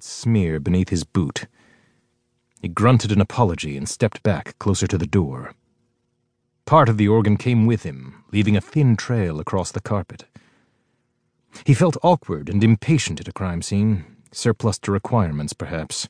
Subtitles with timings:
[0.00, 1.46] smear beneath his boot.
[2.62, 5.52] He grunted an apology and stepped back closer to the door.
[6.64, 10.24] Part of the organ came with him, leaving a thin trail across the carpet.
[11.66, 16.08] He felt awkward and impatient at a crime scene, surplus to requirements, perhaps.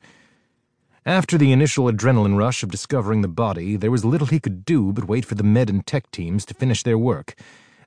[1.05, 4.93] After the initial adrenaline rush of discovering the body, there was little he could do
[4.93, 7.35] but wait for the med and tech teams to finish their work,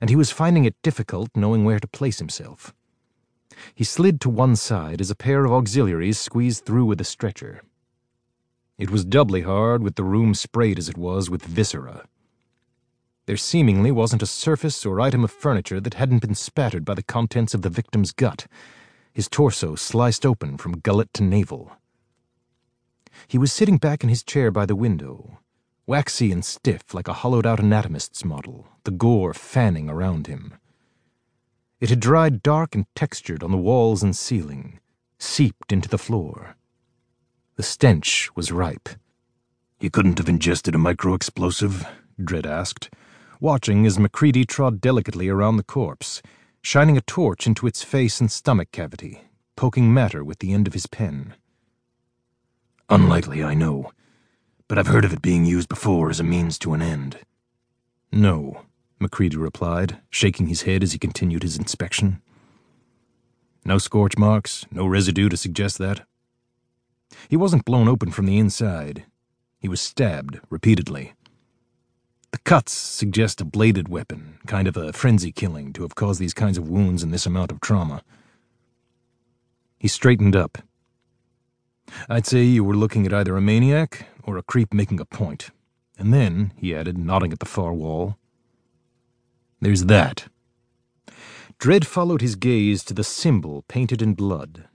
[0.02, 2.74] and he was finding it difficult knowing where to place himself.
[3.74, 7.62] He slid to one side as a pair of auxiliaries squeezed through with a stretcher.
[8.78, 12.06] It was doubly hard with the room sprayed as it was with viscera.
[13.26, 17.02] There seemingly wasn't a surface or item of furniture that hadn't been spattered by the
[17.02, 18.46] contents of the victim's gut,
[19.12, 21.72] his torso sliced open from gullet to navel.
[23.26, 25.40] He was sitting back in his chair by the window,
[25.86, 30.54] waxy and stiff like a hollowed out anatomist's model, the gore fanning around him.
[31.80, 34.80] It had dried dark and textured on the walls and ceiling,
[35.18, 36.56] seeped into the floor.
[37.56, 38.88] The stench was ripe.
[39.80, 41.86] You couldn't have ingested a micro-explosive?
[42.20, 42.90] Dredd asked
[43.40, 46.22] watching as MacReady trod delicately around the corpse,
[46.62, 49.22] shining a torch into its face and stomach cavity,
[49.56, 51.34] poking matter with the end of his pen.
[52.88, 53.92] Unlikely, I know,
[54.66, 57.18] but I've heard of it being used before as a means to an end.
[58.10, 58.62] No,
[59.00, 62.20] MacReady replied, shaking his head as he continued his inspection.
[63.64, 66.06] No scorch marks, no residue to suggest that.
[67.28, 69.04] He wasn't blown open from the inside.
[69.58, 71.14] He was stabbed repeatedly.
[72.30, 76.34] The cuts suggest a bladed weapon, kind of a frenzy killing, to have caused these
[76.34, 78.02] kinds of wounds and this amount of trauma.
[79.78, 80.58] He straightened up.
[82.08, 85.50] I'd say you were looking at either a maniac or a creep making a point.
[85.98, 88.17] And then, he added, nodding at the far wall,
[89.60, 90.28] there's that.
[91.58, 94.68] Dredd followed his gaze to the symbol painted in blood.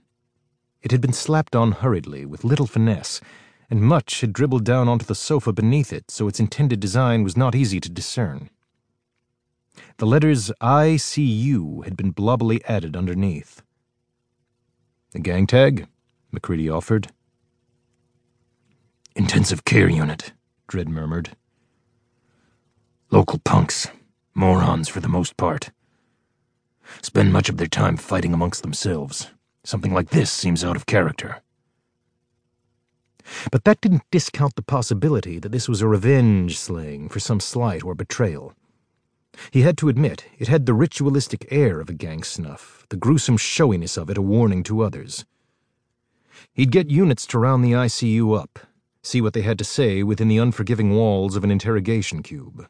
[0.82, 3.20] It had been slapped on hurriedly, with little finesse,
[3.70, 7.36] and much had dribbled down onto the sofa beneath it, so its intended design was
[7.36, 8.50] not easy to discern.
[9.96, 13.62] The letters ICU had been blobbily added underneath.
[15.14, 15.86] A gang tag?
[16.32, 17.12] MacReady offered.
[19.16, 20.32] Intensive care unit,
[20.68, 21.36] Dredd murmured.
[23.10, 23.88] Local punks,
[24.34, 25.70] morons for the most part.
[27.02, 29.30] Spend much of their time fighting amongst themselves.
[29.62, 31.40] Something like this seems out of character.
[33.50, 37.82] But that didn't discount the possibility that this was a revenge slaying for some slight
[37.82, 38.54] or betrayal.
[39.50, 43.36] He had to admit it had the ritualistic air of a gang snuff, the gruesome
[43.36, 45.24] showiness of it a warning to others.
[46.52, 48.58] He'd get units to round the ICU up,
[49.02, 52.68] see what they had to say within the unforgiving walls of an interrogation cube.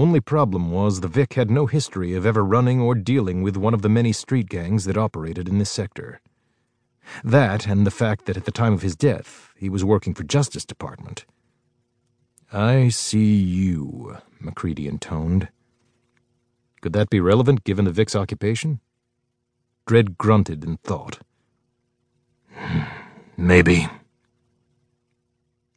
[0.00, 3.74] Only problem was the Vic had no history of ever running or dealing with one
[3.74, 6.22] of the many street gangs that operated in this sector.
[7.22, 10.22] That, and the fact that at the time of his death, he was working for
[10.22, 11.26] Justice Department.
[12.50, 15.48] I see you, MacReady intoned.
[16.80, 18.80] Could that be relevant given the Vic's occupation?
[19.86, 21.18] Dredd grunted in thought.
[22.54, 22.84] Hmm,
[23.36, 23.86] maybe.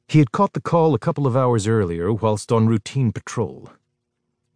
[0.07, 3.69] He had caught the call a couple of hours earlier whilst on routine patrol.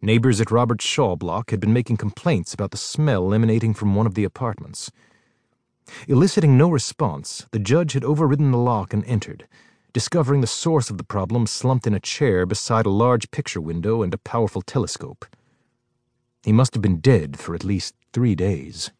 [0.00, 4.06] Neighbors at Robert's Shaw block had been making complaints about the smell emanating from one
[4.06, 4.92] of the apartments.
[6.06, 9.48] Eliciting no response, the judge had overridden the lock and entered,
[9.92, 14.02] discovering the source of the problem slumped in a chair beside a large picture window
[14.02, 15.26] and a powerful telescope.
[16.44, 18.92] He must have been dead for at least three days.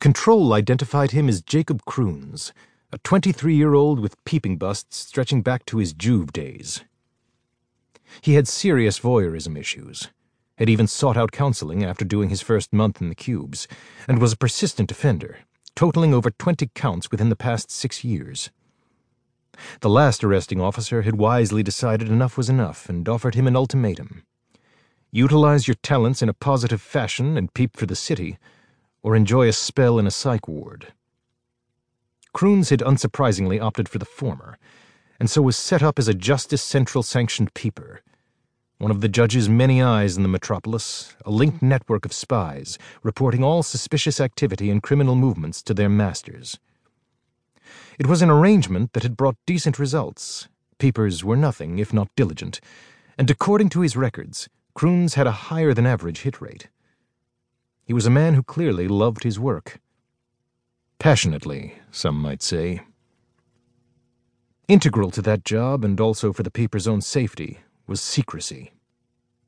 [0.00, 2.52] Control identified him as Jacob Kroons,
[2.92, 6.84] a 23 year old with peeping busts stretching back to his Juve days.
[8.20, 10.08] He had serious voyeurism issues
[10.56, 13.66] had even sought out counseling after doing his first month in the cubes,
[14.06, 15.38] and was a persistent offender,
[15.74, 18.50] totaling over 20 counts within the past six years.
[19.80, 24.24] The last arresting officer had wisely decided enough was enough and offered him an ultimatum.
[25.10, 28.38] Utilize your talents in a positive fashion and peep for the city,
[29.02, 30.92] or enjoy a spell in a psych ward.
[32.32, 34.58] Kroons had unsurprisingly opted for the former,
[35.18, 38.02] and so was set up as a Justice Central sanctioned peeper
[38.78, 43.42] one of the judge's many eyes in the metropolis, a linked network of spies, reporting
[43.44, 46.58] all suspicious activity and criminal movements to their masters.
[47.98, 50.48] It was an arrangement that had brought decent results.
[50.78, 52.60] Peepers were nothing if not diligent,
[53.16, 56.68] and according to his records, Kroons had a higher than average hit rate.
[57.84, 59.80] He was a man who clearly loved his work.
[60.98, 62.82] Passionately, some might say.
[64.66, 68.72] Integral to that job, and also for the paper's own safety, was secrecy.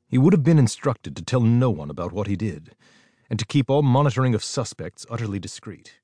[0.07, 2.75] He would have been instructed to tell no one about what he did,
[3.27, 5.95] and to keep all monitoring of suspects utterly discreet.